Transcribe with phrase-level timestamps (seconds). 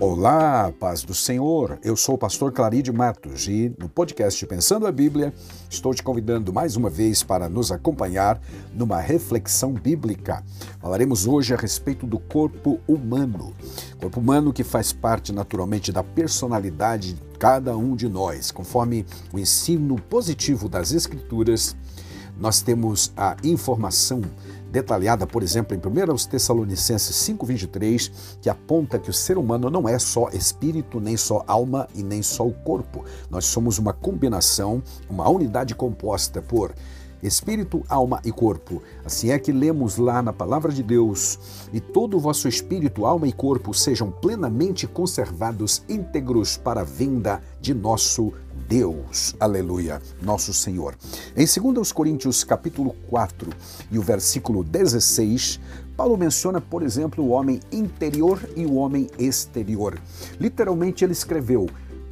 [0.00, 1.76] Olá, paz do Senhor.
[1.82, 5.34] Eu sou o pastor Claride Matos e no podcast Pensando a Bíblia,
[5.68, 8.40] estou te convidando mais uma vez para nos acompanhar
[8.72, 10.44] numa reflexão bíblica.
[10.80, 13.52] Falaremos hoje a respeito do corpo humano.
[14.00, 19.38] Corpo humano que faz parte naturalmente da personalidade de cada um de nós, conforme o
[19.38, 21.74] ensino positivo das Escrituras.
[22.38, 24.22] Nós temos a informação
[24.70, 29.98] detalhada, por exemplo, em 1 Tessalonicenses 5,23, que aponta que o ser humano não é
[29.98, 33.04] só espírito, nem só alma e nem só o corpo.
[33.30, 36.74] Nós somos uma combinação, uma unidade composta por
[37.22, 38.82] espírito, alma e corpo.
[39.04, 41.38] Assim é que lemos lá na palavra de Deus:
[41.72, 47.42] e todo o vosso espírito, alma e corpo sejam plenamente conservados íntegros para a vinda
[47.60, 48.32] de nosso
[48.68, 49.34] Deus.
[49.38, 50.96] Aleluia, nosso Senhor.
[51.36, 53.50] Em 2 Coríntios capítulo 4
[53.90, 55.60] e o versículo 16,
[55.96, 59.98] Paulo menciona, por exemplo, o homem interior e o homem exterior.
[60.38, 61.68] Literalmente ele escreveu: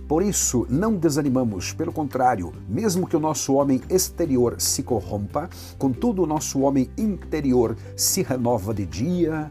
[0.09, 6.23] por isso, não desanimamos, pelo contrário, mesmo que o nosso homem exterior se corrompa, contudo
[6.23, 9.51] o nosso homem interior se renova de dia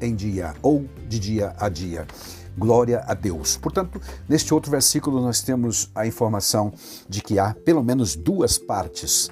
[0.00, 2.06] em dia ou de dia a dia.
[2.56, 3.56] Glória a Deus.
[3.56, 6.72] Portanto, neste outro versículo nós temos a informação
[7.08, 9.30] de que há pelo menos duas partes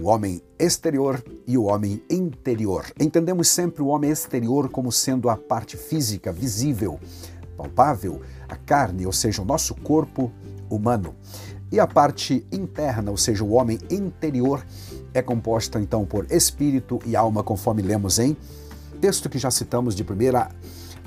[0.00, 2.84] o homem exterior e o homem interior.
[2.98, 7.00] Entendemos sempre o homem exterior como sendo a parte física, visível,
[7.56, 10.32] palpável, a carne, ou seja, o nosso corpo
[10.70, 11.14] humano.
[11.70, 14.64] E a parte interna, ou seja, o homem interior,
[15.12, 18.36] é composta então por espírito e alma, conforme lemos em
[18.98, 20.50] texto que já citamos de primeira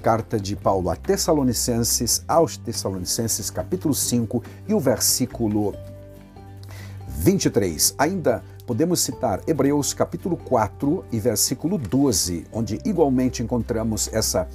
[0.01, 5.75] carta de Paulo a Tessalonicenses, aos Tessalonicenses, capítulo 5 e o versículo
[7.07, 7.93] 23.
[7.97, 14.47] Ainda podemos citar Hebreus, capítulo 4 e versículo 12, onde igualmente encontramos essa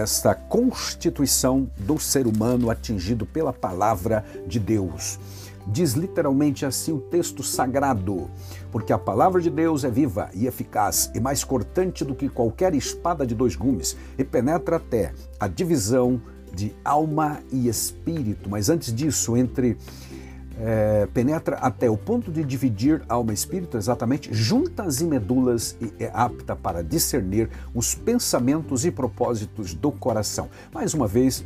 [0.00, 5.18] esta constituição do ser humano atingido pela palavra de Deus.
[5.66, 8.30] Diz literalmente assim o texto sagrado:
[8.72, 12.74] porque a palavra de Deus é viva e eficaz e mais cortante do que qualquer
[12.74, 16.20] espada de dois gumes, e penetra até a divisão
[16.52, 18.48] de alma e espírito.
[18.50, 19.76] Mas antes disso, entre
[20.60, 26.04] é, penetra até o ponto de dividir alma e espírito, exatamente, juntas e medulas, e
[26.04, 30.50] é apta para discernir os pensamentos e propósitos do coração.
[30.72, 31.42] Mais uma vez,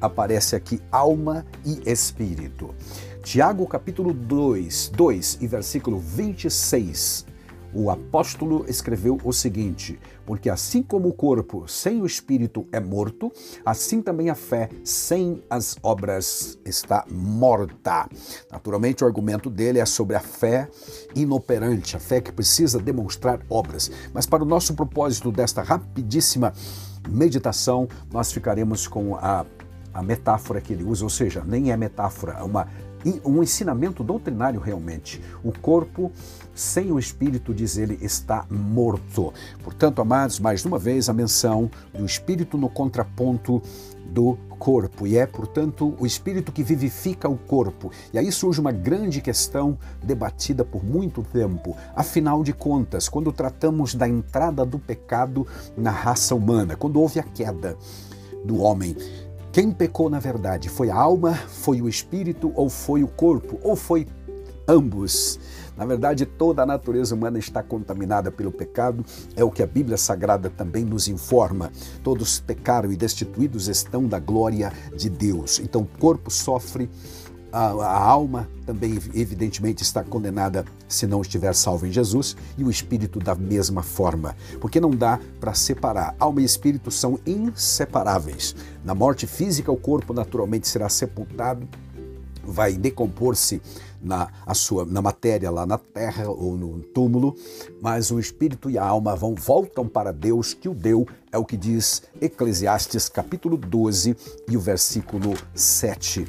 [0.00, 2.74] aparece aqui alma e espírito.
[3.22, 7.33] Tiago capítulo 2, 2 e versículo 26
[7.74, 13.32] o apóstolo escreveu o seguinte: Porque assim como o corpo sem o espírito é morto,
[13.64, 18.08] assim também a fé sem as obras está morta.
[18.50, 20.68] Naturalmente, o argumento dele é sobre a fé
[21.14, 23.90] inoperante, a fé que precisa demonstrar obras.
[24.12, 26.52] Mas para o nosso propósito desta rapidíssima
[27.08, 29.44] meditação, nós ficaremos com a,
[29.92, 32.66] a metáfora que ele usa, ou seja, nem é metáfora, é uma
[33.24, 35.20] um ensinamento doutrinário realmente.
[35.42, 36.10] O corpo
[36.54, 39.32] sem o espírito, diz ele, está morto.
[39.62, 43.60] Portanto, amados, mais uma vez a menção do espírito no contraponto
[44.06, 47.90] do corpo, e é, portanto, o espírito que vivifica o corpo.
[48.12, 51.76] E aí surge uma grande questão debatida por muito tempo.
[51.96, 57.24] Afinal de contas, quando tratamos da entrada do pecado na raça humana, quando houve a
[57.24, 57.76] queda
[58.44, 58.94] do homem,
[59.54, 60.68] quem pecou na verdade?
[60.68, 63.56] Foi a alma, foi o espírito ou foi o corpo?
[63.62, 64.04] Ou foi
[64.66, 65.38] ambos?
[65.76, 69.04] Na verdade, toda a natureza humana está contaminada pelo pecado,
[69.36, 71.70] é o que a Bíblia Sagrada também nos informa.
[72.02, 75.60] Todos pecaram e destituídos estão da glória de Deus.
[75.60, 76.90] Então, o corpo sofre
[77.54, 82.70] a, a, alma também, evidentemente, está condenada se não estiver salvo em Jesus, e o
[82.70, 86.16] espírito da mesma forma, porque não dá para separar.
[86.18, 88.56] Alma e espírito são inseparáveis.
[88.84, 91.68] Na morte física, o corpo naturalmente será sepultado,
[92.42, 93.62] vai decompor-se
[94.04, 97.34] na, a sua, na matéria lá na terra ou no túmulo,
[97.80, 101.44] mas o espírito e a alma vão voltam para Deus, que o deu, é o
[101.44, 104.16] que diz Eclesiastes capítulo 12
[104.48, 106.26] e o versículo 7.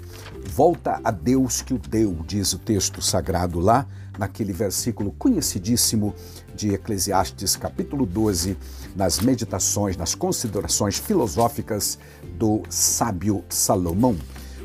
[0.48, 3.86] Volta a Deus que o deu, diz o texto sagrado lá,
[4.18, 6.16] naquele versículo conhecidíssimo
[6.56, 8.58] de Eclesiastes capítulo 12,
[8.96, 12.00] nas meditações, nas considerações filosóficas
[12.38, 14.16] do sábio Salomão.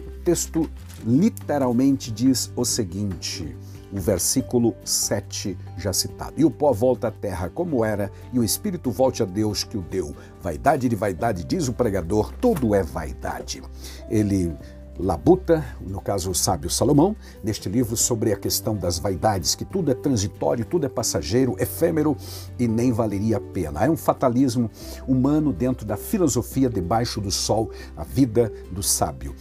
[0.06, 0.70] O texto
[1.04, 3.56] literalmente diz o seguinte:
[3.92, 6.34] o versículo 7 já citado.
[6.36, 9.76] E o pó volta à terra como era, e o espírito volte a Deus que
[9.76, 10.14] o deu.
[10.40, 13.62] Vaidade de vaidade, diz o pregador, tudo é vaidade.
[14.08, 14.56] Ele
[15.02, 19.90] Labuta, no caso o sábio Salomão, neste livro sobre a questão das vaidades, que tudo
[19.90, 22.14] é transitório, tudo é passageiro, efêmero
[22.58, 23.82] e nem valeria a pena.
[23.82, 24.70] É um fatalismo
[25.08, 29.34] humano dentro da filosofia debaixo do sol, a vida do sábio.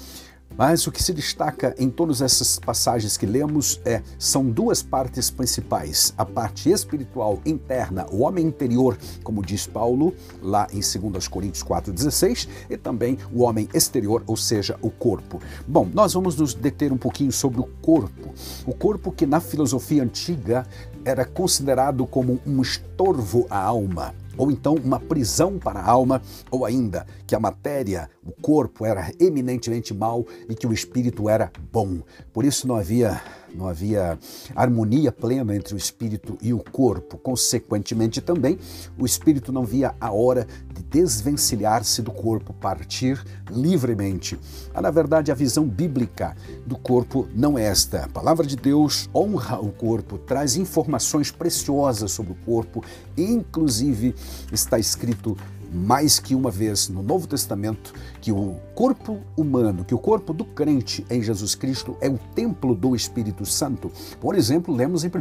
[0.60, 5.32] Mas o que se destaca em todas essas passagens que lemos é são duas partes
[5.32, 11.64] principais: a parte espiritual interna, o homem interior, como diz Paulo lá em 2 Coríntios
[11.64, 15.42] 4:16, e também o homem exterior, ou seja, o corpo.
[15.66, 18.34] Bom, nós vamos nos deter um pouquinho sobre o corpo.
[18.66, 20.68] O corpo que na filosofia antiga
[21.06, 26.66] era considerado como um estorvo à alma ou então uma prisão para a alma, ou
[26.66, 32.00] ainda que a matéria, o corpo era eminentemente mal e que o espírito era bom.
[32.34, 33.22] Por isso não havia
[33.54, 34.18] não havia
[34.56, 37.18] harmonia plena entre o espírito e o corpo.
[37.18, 38.58] Consequentemente, também,
[38.98, 44.40] o espírito não via a hora de desvencilhar-se do corpo, partir livremente.
[44.74, 46.36] Ah, na verdade, a visão bíblica
[46.66, 48.06] do corpo não é esta.
[48.06, 52.84] A palavra de Deus honra o corpo, traz informações preciosas sobre o corpo,
[53.18, 54.16] inclusive
[54.52, 55.38] está escrito
[55.72, 60.44] mais que uma vez no Novo Testamento que o corpo humano, que o corpo do
[60.44, 63.92] crente em Jesus Cristo é o templo do Espírito Santo.
[64.20, 65.12] Por exemplo, lemos em 1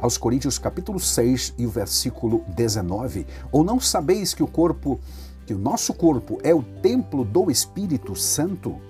[0.00, 3.26] aos Coríntios capítulo 6 e o versículo 19.
[3.52, 4.98] Ou não sabeis que o corpo,
[5.46, 8.80] que o nosso corpo é o templo do Espírito Santo?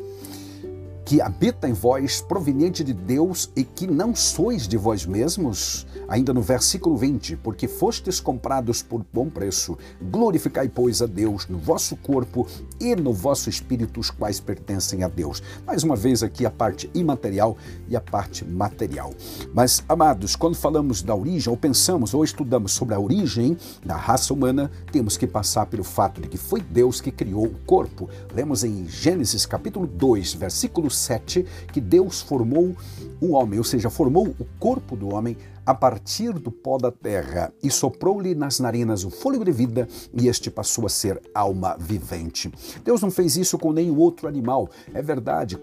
[1.05, 5.87] Que habita em vós, proveniente de Deus e que não sois de vós mesmos?
[6.09, 11.59] Ainda no versículo 20, porque fostes comprados por bom preço, glorificai, pois, a Deus no
[11.59, 12.47] vosso corpo
[12.81, 15.43] e no vosso espírito, os quais pertencem a Deus.
[15.67, 17.56] Mais uma vez aqui a parte imaterial
[17.87, 19.12] e a parte material.
[19.53, 24.33] Mas, amados, quando falamos da origem, ou pensamos ou estudamos sobre a origem da raça
[24.33, 28.09] humana, temos que passar pelo fato de que foi Deus que criou o corpo.
[28.35, 32.75] Lemos em Gênesis capítulo 2, versículo 7, que Deus formou
[33.20, 35.37] o homem, ou seja, formou o corpo do homem
[35.67, 40.29] a partir do pó da terra e soprou-lhe nas narinas o fôlego de vida e
[40.29, 42.52] este passou a ser alma vivente.
[42.85, 44.69] Deus não fez isso com nenhum outro animal.
[44.93, 45.58] É verdade,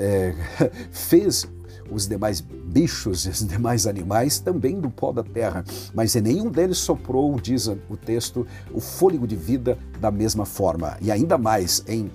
[0.00, 0.34] é,
[0.90, 1.46] fez
[1.90, 5.64] os demais bichos, os demais animais também do pó da terra,
[5.94, 10.96] mas em nenhum deles soprou, diz o texto, o fôlego de vida da mesma forma.
[11.00, 12.10] E ainda mais em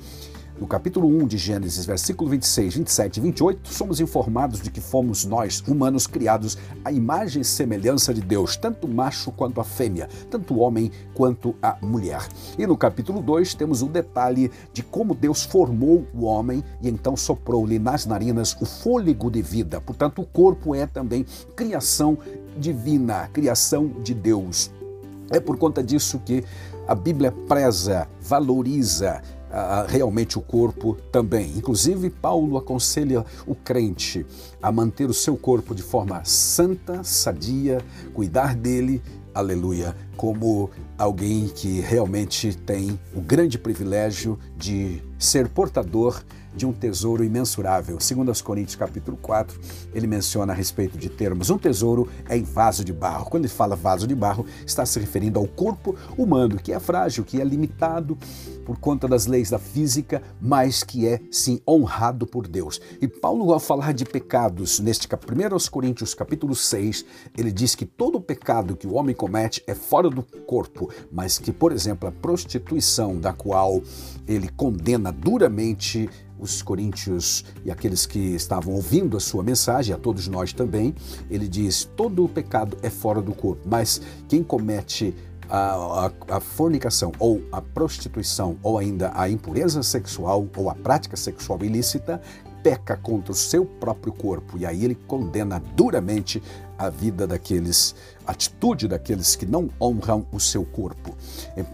[0.59, 5.23] no capítulo 1 de Gênesis, versículo 26, 27 e 28, somos informados de que fomos
[5.23, 10.09] nós, humanos, criados à imagem e semelhança de Deus, tanto o macho quanto a fêmea,
[10.31, 12.27] tanto o homem quanto a mulher.
[12.57, 17.15] E no capítulo 2 temos o detalhe de como Deus formou o homem e então
[17.15, 19.79] soprou-lhe nas narinas o fôlego de vida.
[19.79, 21.25] Portanto, o corpo é também
[21.55, 22.17] criação
[22.57, 24.71] divina, criação de Deus.
[25.29, 26.43] É por conta disso que
[26.87, 29.21] a Bíblia preza, valoriza,
[29.87, 31.53] realmente o corpo também.
[31.55, 34.25] Inclusive, Paulo aconselha o crente
[34.61, 37.79] a manter o seu corpo de forma santa, sadia,
[38.13, 39.01] cuidar dele,
[39.33, 46.23] aleluia, como alguém que realmente tem o grande privilégio de ser portador
[46.57, 47.99] de um tesouro imensurável.
[47.99, 49.57] Segundo aos Coríntios capítulo 4,
[49.93, 51.49] ele menciona a respeito de termos.
[51.49, 53.29] Um tesouro é em vaso de barro.
[53.29, 57.23] Quando ele fala vaso de barro, está se referindo ao corpo humano, que é frágil,
[57.23, 58.17] que é limitado
[58.65, 62.81] por conta das leis da física, mas que é sim honrado por Deus.
[62.99, 67.05] E Paulo, ao falar de pecados, neste 1 aos Coríntios capítulo 6,
[67.37, 71.53] ele diz que todo pecado que o homem comete é fora do corpo, mas que,
[71.53, 73.81] por exemplo, a prostituição da qual
[74.27, 80.27] ele condena duramente os coríntios e aqueles que estavam ouvindo a sua mensagem, a todos
[80.27, 80.93] nós também,
[81.29, 85.15] ele diz: todo o pecado é fora do corpo, mas quem comete
[85.49, 91.15] a, a, a, fornicação ou a prostituição ou ainda a impureza sexual ou a prática
[91.15, 92.21] sexual ilícita
[92.61, 96.43] peca contra o seu próprio corpo e aí ele condena duramente
[96.77, 101.15] a vida daqueles, a atitude daqueles que não honram o seu corpo.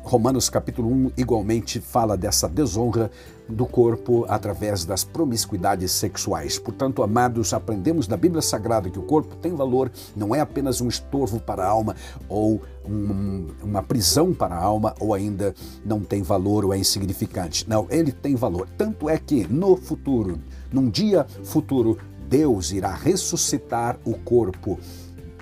[0.03, 3.11] Romanos capítulo 1 igualmente fala dessa desonra
[3.53, 6.57] do corpo através das promiscuidades sexuais.
[6.59, 10.87] Portanto, amados, aprendemos da Bíblia Sagrada que o corpo tem valor, não é apenas um
[10.87, 11.95] estorvo para a alma
[12.27, 15.53] ou um, uma prisão para a alma ou ainda
[15.85, 17.67] não tem valor ou é insignificante.
[17.69, 18.67] Não, ele tem valor.
[18.77, 20.39] Tanto é que no futuro,
[20.71, 24.79] num dia futuro, Deus irá ressuscitar o corpo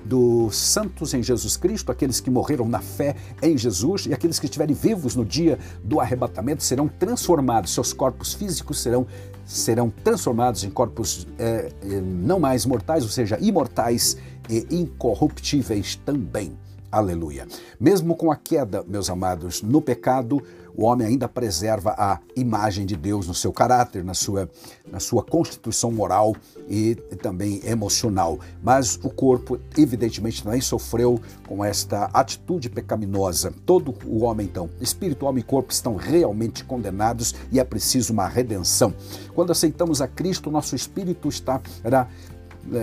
[0.05, 4.45] dos santos em Jesus Cristo, aqueles que morreram na fé em Jesus e aqueles que
[4.45, 9.05] estiverem vivos no dia do arrebatamento serão transformados, seus corpos físicos serão,
[9.45, 11.71] serão transformados em corpos é,
[12.03, 14.17] não mais mortais, ou seja, imortais
[14.49, 16.57] e incorruptíveis também.
[16.91, 17.47] Aleluia.
[17.79, 20.43] Mesmo com a queda, meus amados, no pecado,
[20.75, 24.49] o homem ainda preserva a imagem de Deus no seu caráter, na sua,
[24.89, 26.35] na sua constituição moral
[26.69, 28.39] e também emocional.
[28.63, 33.53] Mas o corpo, evidentemente, também sofreu com esta atitude pecaminosa.
[33.65, 38.27] Todo o homem, então, espírito, alma e corpo estão realmente condenados e é preciso uma
[38.27, 38.93] redenção.
[39.33, 42.07] Quando aceitamos a Cristo, nosso espírito estará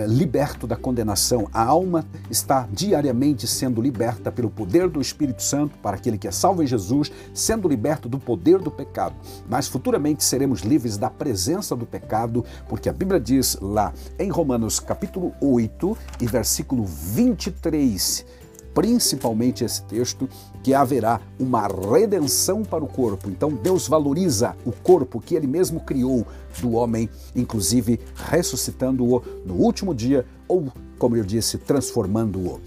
[0.07, 1.47] liberto da condenação.
[1.53, 6.31] A alma está diariamente sendo liberta pelo poder do Espírito Santo para aquele que é
[6.31, 9.15] salvo em Jesus, sendo liberto do poder do pecado.
[9.49, 14.79] Mas futuramente seremos livres da presença do pecado, porque a Bíblia diz lá em Romanos
[14.79, 18.38] capítulo 8 e versículo 23
[18.73, 20.29] principalmente esse texto,
[20.63, 23.29] que haverá uma redenção para o corpo.
[23.29, 26.25] Então Deus valoriza o corpo que ele mesmo criou
[26.61, 32.59] do homem, inclusive ressuscitando-o no último dia, ou, como eu disse, transformando-o.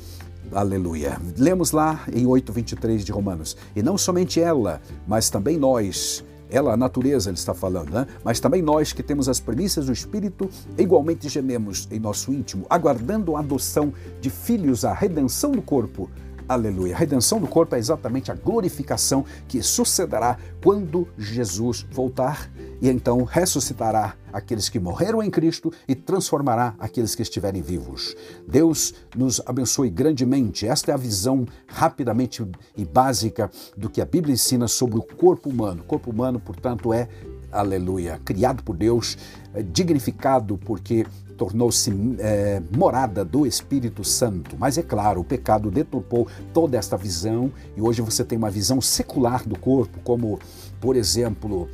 [0.52, 1.18] Aleluia.
[1.38, 3.56] Lemos lá em 8:23 de Romanos.
[3.75, 8.06] E não somente ela, mas também nós ela, a natureza, ele está falando, né?
[8.23, 13.35] Mas também nós que temos as premissas do Espírito, igualmente gememos em nosso íntimo, aguardando
[13.35, 16.11] a adoção de filhos, a redenção do corpo.
[16.47, 16.94] Aleluia.
[16.94, 22.50] A redenção do corpo é exatamente a glorificação que sucederá quando Jesus voltar
[22.83, 28.17] e então ressuscitará aqueles que morreram em Cristo e transformará aqueles que estiverem vivos.
[28.47, 30.67] Deus nos abençoe grandemente.
[30.67, 32.45] Esta é a visão rapidamente
[32.77, 35.83] e básica do que a Bíblia ensina sobre o corpo humano.
[35.83, 37.09] O corpo humano, portanto, é
[37.53, 39.17] aleluia, criado por Deus,
[39.55, 44.57] é dignificado porque tornou-se é, morada do Espírito Santo.
[44.59, 48.81] Mas é claro, o pecado deturpou toda esta visão e hoje você tem uma visão
[48.81, 50.41] secular do corpo, como,
[50.83, 51.69] por exemplo,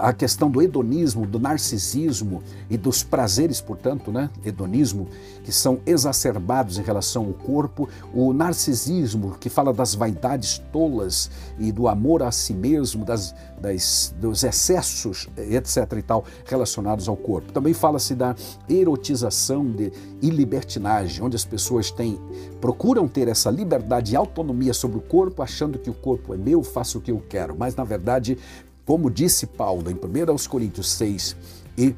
[0.00, 5.08] a questão do hedonismo, do narcisismo e dos prazeres, portanto, né, hedonismo,
[5.42, 11.72] que são exacerbados em relação ao corpo, o narcisismo, que fala das vaidades tolas e
[11.72, 15.92] do amor a si mesmo, das, das, dos excessos, etc.
[15.98, 17.52] e tal, relacionados ao corpo.
[17.52, 18.34] Também fala-se da
[18.68, 22.18] erotização de, e libertinagem, onde as pessoas têm,
[22.60, 26.62] procuram ter essa liberdade e autonomia sobre o corpo, achando que o corpo é meu,
[26.62, 28.38] faço o que eu quero, mas na verdade
[28.84, 31.36] como disse Paulo em 1 Coríntios 6
[31.76, 31.94] e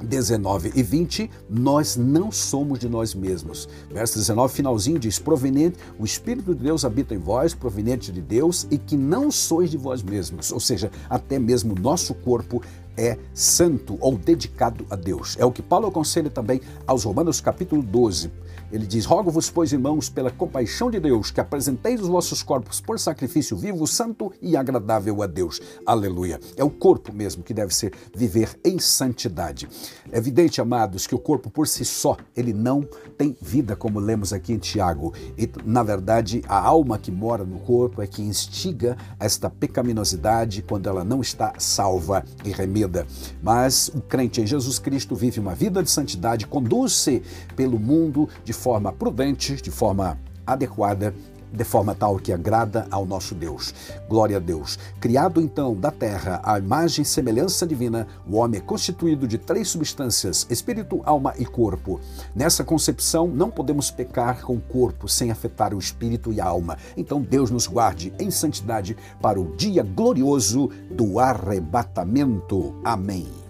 [0.00, 3.68] 19 e 20, nós não somos de nós mesmos.
[3.90, 8.64] Verso 19, finalzinho diz: proveniente, o Espírito de Deus habita em vós, proveniente de Deus,
[8.70, 10.52] e que não sois de vós mesmos.
[10.52, 12.62] Ou seja, até mesmo nosso corpo
[12.96, 15.36] é santo ou dedicado a Deus.
[15.36, 18.30] É o que Paulo aconselha também aos Romanos capítulo 12
[18.70, 22.98] ele diz: Rogo-vos, pois, irmãos, pela compaixão de Deus, que apresenteis os vossos corpos por
[22.98, 25.60] sacrifício vivo, santo e agradável a Deus.
[25.86, 26.38] Aleluia.
[26.56, 29.68] É o corpo mesmo que deve ser viver em santidade.
[30.12, 34.32] É evidente, amados, que o corpo por si só, ele não tem vida, como lemos
[34.32, 35.14] aqui em Tiago.
[35.36, 40.88] E, na verdade, a alma que mora no corpo é que instiga esta pecaminosidade quando
[40.88, 43.06] ela não está salva e remida.
[43.42, 47.22] Mas o crente em Jesus Cristo vive uma vida de santidade, conduz-se
[47.56, 51.14] pelo mundo de forma prudente, de forma adequada,
[51.52, 53.72] de forma tal que agrada ao nosso Deus.
[54.08, 54.78] Glória a Deus.
[55.00, 59.68] Criado então da terra à imagem e semelhança divina, o homem é constituído de três
[59.68, 62.00] substâncias: espírito, alma e corpo.
[62.34, 66.76] Nessa concepção, não podemos pecar com o corpo sem afetar o espírito e a alma.
[66.96, 72.74] Então, Deus nos guarde em santidade para o dia glorioso do arrebatamento.
[72.84, 73.47] Amém.